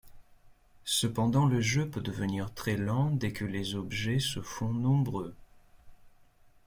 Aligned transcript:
Cependant 0.83 1.45
le 1.45 1.61
jeu 1.61 1.87
peut 1.87 2.01
devenir 2.01 2.51
très 2.55 2.75
lent 2.75 3.11
dès 3.11 3.31
que 3.31 3.45
les 3.45 3.75
objets 3.75 4.17
se 4.19 4.41
font 4.41 4.73
nombreux. 4.73 5.35